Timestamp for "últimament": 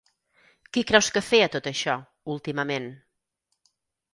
2.37-2.89